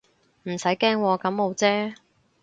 [0.45, 1.93] 唔使驚喎，感冒啫